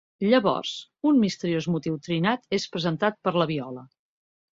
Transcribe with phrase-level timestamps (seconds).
[0.29, 0.69] Llavors
[1.09, 3.85] un misteriós motiu trinat és presentat per la viola.